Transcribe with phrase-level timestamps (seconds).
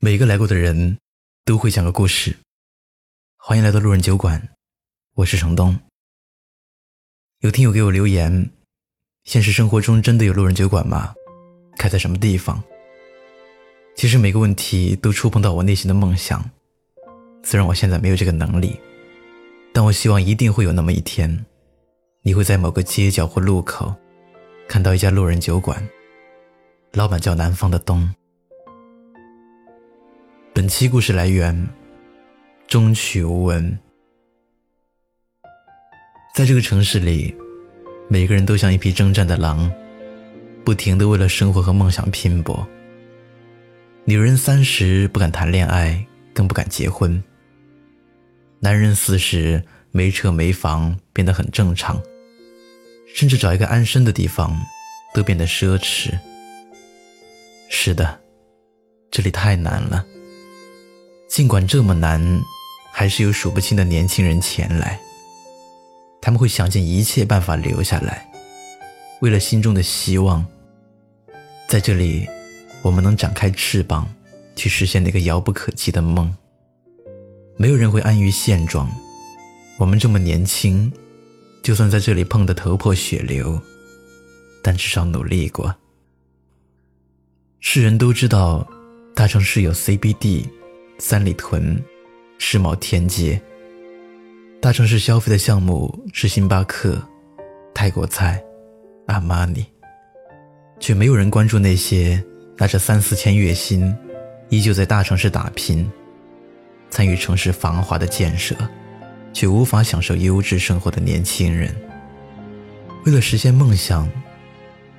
[0.00, 0.96] 每个来过的人
[1.44, 2.36] 都会讲个故事。
[3.36, 4.40] 欢迎来到路人酒馆，
[5.16, 5.76] 我是程东。
[7.40, 8.48] 有听友给我留言：
[9.24, 11.12] 现实生活中真的有路人酒馆吗？
[11.76, 12.62] 开在什么地方？
[13.96, 16.48] 其实每个问题都触碰到我内心的梦想。
[17.42, 18.78] 虽然我现在没有这个能力，
[19.72, 21.44] 但我希望一定会有那么一天，
[22.22, 23.92] 你会在某个街角或路口
[24.68, 25.88] 看到一家路人酒馆，
[26.92, 28.08] 老板叫南方的东。
[30.58, 31.68] 本期故事来源：
[32.66, 33.78] 中曲无闻。
[36.34, 37.32] 在这个城市里，
[38.08, 39.70] 每个人都像一匹征战的狼，
[40.64, 42.66] 不停的为了生活和梦想拼搏。
[44.04, 47.22] 女人三十不敢谈恋爱，更不敢结婚；
[48.58, 52.02] 男人四十没车没房变得很正常，
[53.14, 54.60] 甚至找一个安身的地方
[55.14, 56.18] 都变得奢侈。
[57.70, 58.20] 是的，
[59.08, 60.04] 这里太难了。
[61.28, 62.42] 尽管这么难，
[62.90, 64.98] 还是有数不清的年轻人前来。
[66.20, 68.28] 他们会想尽一切办法留下来，
[69.20, 70.44] 为了心中的希望。
[71.68, 72.26] 在这里，
[72.82, 74.08] 我们能展开翅膀，
[74.56, 76.34] 去实现那个遥不可及的梦。
[77.58, 78.90] 没有人会安于现状。
[79.76, 80.90] 我们这么年轻，
[81.62, 83.60] 就算在这里碰得头破血流，
[84.62, 85.72] 但至少努力过。
[87.60, 88.66] 世人都知道，
[89.14, 90.46] 大城市有 CBD。
[91.00, 91.80] 三里屯、
[92.38, 93.40] 世贸天阶，
[94.60, 97.00] 大城市消费的项目是星巴克、
[97.72, 98.42] 泰国菜、
[99.06, 99.64] 阿玛尼，
[100.80, 102.20] 却没有人关注那些
[102.56, 103.96] 拿着三四千月薪，
[104.48, 105.88] 依旧在大城市打拼，
[106.90, 108.56] 参与城市繁华的建设，
[109.32, 111.72] 却无法享受优质生活的年轻人。
[113.06, 114.10] 为了实现梦想，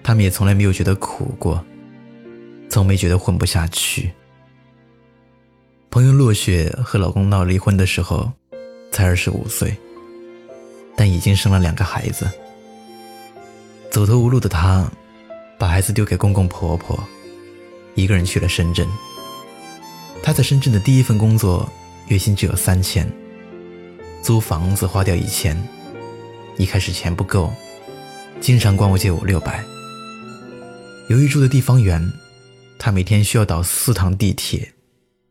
[0.02, 1.61] 他们也从来没有觉得苦过，
[2.70, 4.09] 从没觉得混不下去。
[5.92, 8.32] 朋友落雪和老公闹离婚的时候，
[8.92, 9.76] 才二十五岁，
[10.95, 12.30] 但已经生了两个孩子。
[13.89, 14.88] 走投无路的她，
[15.58, 17.04] 把孩子丢给公公婆婆，
[17.95, 18.88] 一个人去了深圳。
[20.22, 21.67] 她在深圳的第一份工作，
[22.08, 23.11] 月薪只有三千，
[24.21, 25.60] 租房子花掉一千，
[26.58, 27.52] 一开始钱不够，
[28.39, 29.66] 经常管我借五六百。
[31.08, 32.00] 由于住的地方远，
[32.77, 34.71] 她每天需要倒四趟地铁。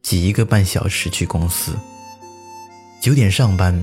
[0.08, 1.76] 挤一个半小时去公司，
[2.98, 3.78] 九点上班，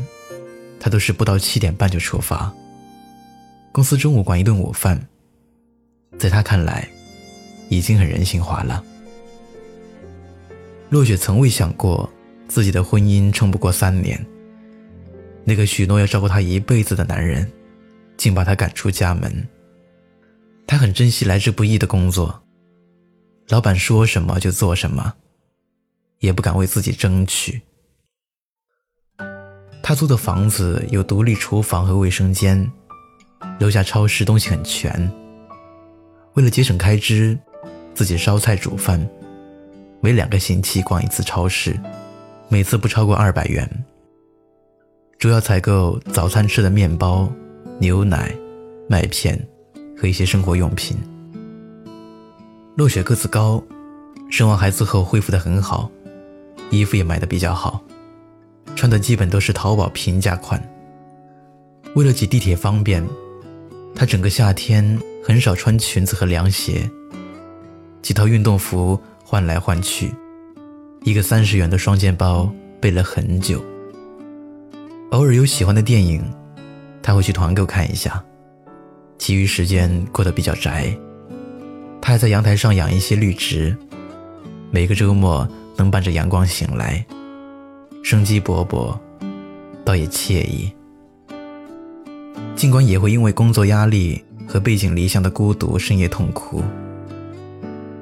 [0.79, 2.51] 他都是不到七点半就出发。
[3.71, 4.99] 公司中午管一顿午饭，
[6.17, 6.89] 在他看来，
[7.69, 8.83] 已经很人性化了。
[10.89, 12.11] 落雪从未想过
[12.47, 14.19] 自己的婚姻撑不过三年，
[15.43, 17.47] 那个许诺要照顾她一辈子的男人，
[18.17, 19.47] 竟把她赶出家门。
[20.65, 22.41] 她很珍惜来之不易的工作，
[23.49, 25.13] 老板说什么就做什么。
[26.19, 27.61] 也不敢为自己争取。
[29.83, 32.71] 他租的房子有独立厨房和卫生间，
[33.59, 35.11] 楼下超市东西很全。
[36.33, 37.37] 为了节省开支，
[37.93, 39.07] 自己烧菜煮饭，
[40.01, 41.79] 每两个星期逛一次超市，
[42.49, 43.85] 每次不超过二百元。
[45.19, 47.31] 主要采购早餐吃的面包、
[47.79, 48.35] 牛奶、
[48.89, 49.39] 麦片
[49.97, 50.97] 和一些生活用品。
[52.75, 53.63] 落雪个子高，
[54.29, 55.89] 生完孩子后恢复得很好。
[56.69, 57.81] 衣服也买的比较好，
[58.75, 60.61] 穿的基本都是淘宝平价款。
[61.95, 63.01] 为了挤地铁方便，
[63.95, 66.89] 她整个夏天很少穿裙子和凉鞋，
[68.01, 70.13] 几套运动服换来换去，
[71.03, 73.63] 一个三十元的双肩包背了很久。
[75.11, 76.21] 偶尔有喜欢的电影，
[77.01, 78.21] 她会去团购看一下，
[79.17, 80.93] 其余时间过得比较宅。
[82.01, 83.77] 她还在阳台上养一些绿植，
[84.71, 85.47] 每个周末。
[85.77, 87.05] 能伴着阳光醒来，
[88.01, 88.97] 生机勃勃，
[89.83, 90.71] 倒也惬意。
[92.55, 96.63] 尽管也会因为工作压力和背井离乡的孤独深夜痛哭，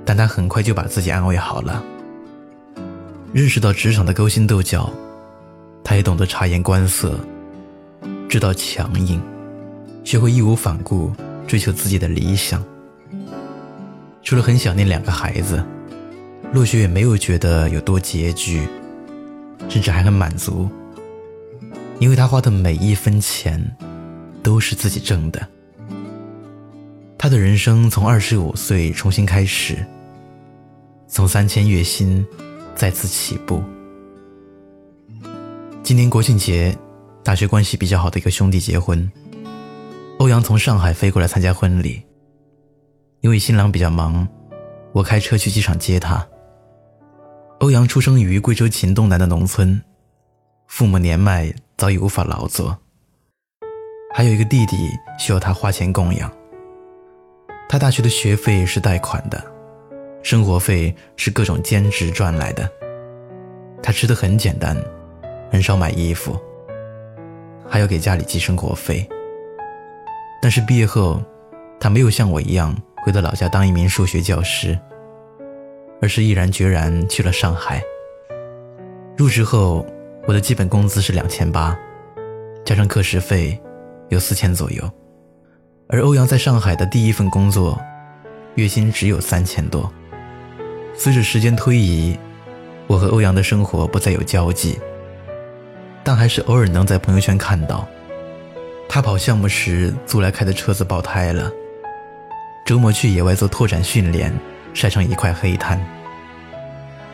[0.05, 1.83] 但他很快就把自己安慰好了。
[3.33, 4.91] 认识到职场的勾心斗角，
[5.83, 7.19] 他也懂得察言观色，
[8.29, 9.19] 知道强硬，
[10.03, 11.11] 学会义无反顾
[11.47, 12.63] 追求自己的理想。
[14.21, 15.63] 除了很想念两个孩子。
[16.53, 18.67] 落雪也没有觉得有多拮据，
[19.67, 20.69] 甚至还很满足，
[21.97, 23.59] 因为他花的每一分钱
[24.43, 25.47] 都是自己挣的。
[27.17, 29.83] 他的人生从二十五岁重新开始，
[31.07, 32.23] 从三千月薪
[32.75, 33.63] 再次起步。
[35.81, 36.77] 今年国庆节，
[37.23, 39.11] 大学关系比较好的一个兄弟结婚，
[40.19, 42.03] 欧阳从上海飞过来参加婚礼。
[43.21, 44.27] 因为新郎比较忙，
[44.91, 46.23] 我开车去机场接他。
[47.63, 49.81] 欧阳出生于贵州黔东南的农村，
[50.67, 52.77] 父母年迈早已无法劳作，
[54.13, 56.29] 还有一个弟弟需要他花钱供养。
[57.69, 59.41] 他大学的学费是贷款的，
[60.21, 62.69] 生活费是各种兼职赚来的。
[63.81, 64.75] 他吃的很简单，
[65.49, 66.37] 很少买衣服，
[67.65, 69.07] 还要给家里寄生活费。
[70.41, 71.23] 但是毕业后，
[71.79, 72.75] 他没有像我一样
[73.05, 74.77] 回到老家当一名数学教师，
[76.03, 77.81] 而是毅然决然去了上海。
[79.15, 79.85] 入职后，
[80.27, 81.73] 我的基本工资是两千八，
[82.65, 83.57] 加上课时费，
[84.09, 84.91] 有四千左右。
[85.87, 87.81] 而欧阳在上海的第一份工作，
[88.55, 89.89] 月薪只有三千多。
[90.93, 92.19] 随着时间推移，
[92.85, 94.77] 我和欧阳的生活不再有交集，
[96.03, 97.87] 但还是偶尔能在朋友圈看到，
[98.89, 101.49] 他跑项目时租来开的车子爆胎了，
[102.65, 104.33] 周末去野外做拓展训练，
[104.73, 105.79] 晒成一块黑炭。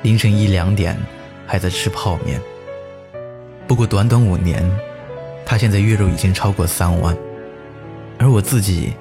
[0.02, 0.98] 凌晨一两点
[1.46, 2.40] 还在吃泡面。
[3.68, 4.64] 不过短短五年，
[5.46, 7.16] 他现在月入已经超过三万。
[8.18, 8.94] 而我自己，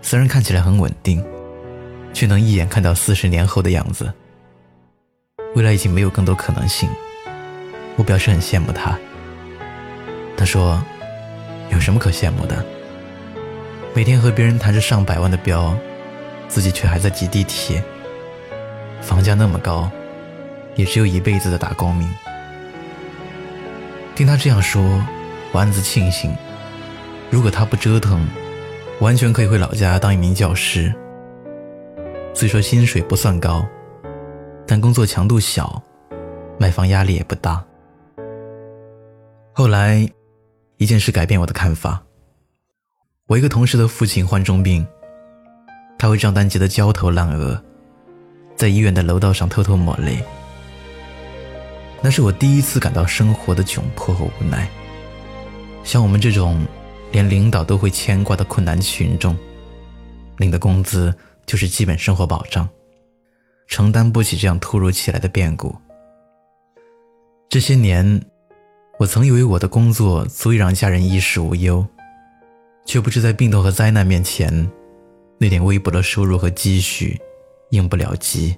[0.00, 1.24] 虽然看起来很稳定，
[2.12, 4.12] 却能一眼看到四十年后的样子。
[5.54, 6.88] 未来已经没有更多可能性，
[7.96, 8.98] 我表示很羡慕他。
[10.36, 10.82] 他说
[11.70, 12.64] ：“有什么可羡慕的？
[13.94, 15.76] 每天和别人谈着上百万的标，
[16.48, 17.82] 自己却还在挤地铁。
[19.02, 19.90] 房价那么高，
[20.76, 22.08] 也只有一辈子的打工命。”
[24.16, 24.82] 听他这样说，
[25.52, 26.34] 我暗自庆幸，
[27.30, 28.26] 如果他不折腾。
[29.00, 30.94] 完全可以回老家当一名教师。
[32.34, 33.66] 虽说薪水不算高，
[34.64, 35.82] 但工作强度小，
[36.56, 37.64] 买房压力也不大。
[39.52, 40.08] 后来，
[40.76, 42.00] 一件事改变我的看法。
[43.26, 44.86] 我一个同事的父亲患重病，
[45.98, 47.60] 他为账单急得焦头烂额，
[48.62, 50.22] 在医院的楼道上偷偷抹泪。
[52.00, 54.68] 那是我第一次感到生活的窘迫和无奈。
[55.84, 56.64] 像我们这种。
[57.12, 59.36] 连领导都会牵挂的困难群众，
[60.38, 61.14] 领的工资
[61.44, 62.66] 就是基本生活保障，
[63.68, 65.76] 承担不起这样突如其来的变故。
[67.50, 68.18] 这些年，
[68.98, 71.86] 我曾以为我的工作足以让家人衣食无忧，
[72.86, 74.66] 却不知在病痛和灾难面前，
[75.36, 77.20] 那点微薄的收入和积蓄
[77.72, 78.54] 应不了急。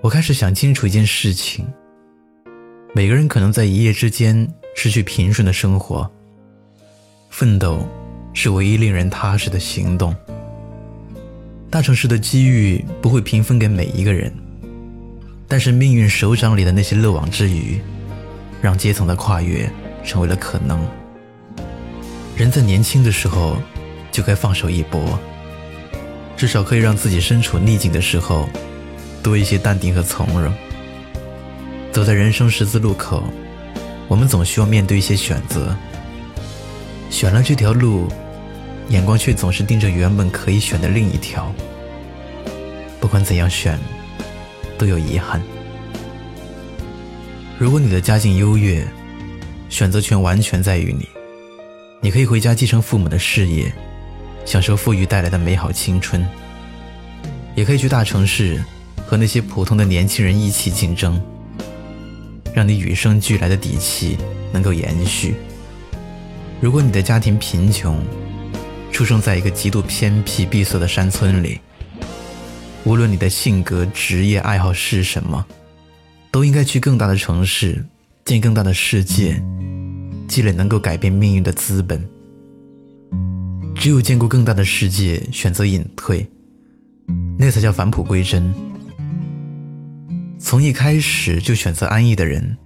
[0.00, 1.66] 我开始想清楚一件事情：
[2.94, 6.10] 每个人可能在一夜之间失去平顺的生活。
[7.28, 7.86] 奋斗
[8.32, 10.14] 是唯一令人踏实的行动。
[11.70, 14.32] 大城市的机遇不会平分给每一个人，
[15.46, 17.78] 但是命运手掌里的那些漏网之鱼，
[18.62, 19.70] 让阶层的跨越
[20.02, 20.80] 成为了可能。
[22.36, 23.58] 人在年轻的时候
[24.10, 25.18] 就该放手一搏，
[26.36, 28.48] 至少可以让自己身处逆境的时候
[29.22, 30.52] 多一些淡定和从容。
[31.90, 33.24] 走在人生十字路口，
[34.06, 35.74] 我们总需要面对一些选择。
[37.08, 38.08] 选了这条路，
[38.90, 41.54] 眼光却总是盯着原本可以选的另一条。
[43.00, 43.78] 不管怎样选，
[44.76, 45.42] 都有遗憾。
[47.58, 48.86] 如果你的家境优越，
[49.70, 51.08] 选择权完全在于你。
[52.02, 53.72] 你可以回家继承父母的事业，
[54.46, 56.22] 享受富裕带来的美好青春；
[57.54, 58.64] 也可以去大城市，
[59.04, 61.20] 和那些普通的年轻人一起竞争，
[62.54, 64.16] 让你与生俱来的底气
[64.52, 65.34] 能够延续。
[66.60, 68.00] 如果你的家庭贫穷，
[68.90, 71.60] 出生在一个极度偏僻闭塞的山村里，
[72.84, 75.44] 无论你的性格、职业、爱好是什么，
[76.30, 77.84] 都应该去更大的城市，
[78.24, 79.42] 见更大的世界，
[80.28, 82.02] 积累能够改变命运的资本。
[83.78, 86.26] 只有见过更大的世界，选择隐退，
[87.38, 88.52] 那才叫返璞归真。
[90.38, 92.56] 从一开始就选择安逸的人，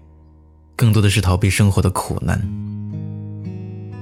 [0.77, 2.41] 更多的是逃避生活的苦难。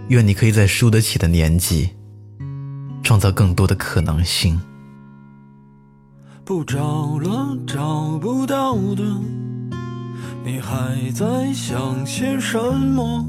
[0.08, 1.90] 愿你可以在输得起的年纪，
[3.02, 4.60] 创造更多的可能性。
[6.44, 9.02] 不找了，找不到的，
[10.44, 13.26] 你还在想些什么？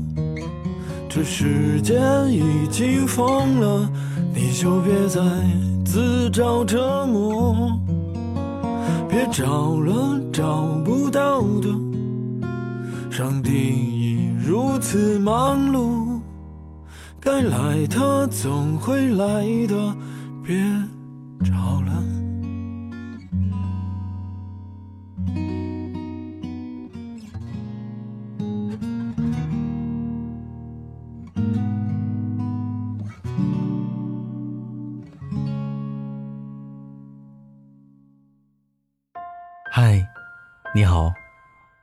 [1.11, 1.99] 这世界
[2.29, 3.91] 已经疯了，
[4.31, 5.19] 你就别再
[5.83, 7.75] 自找折磨。
[9.09, 11.67] 别找了，找不到的，
[13.09, 16.19] 上帝已如此忙碌。
[17.19, 19.95] 该来的总会来的，
[20.43, 20.55] 别
[21.43, 22.18] 找了。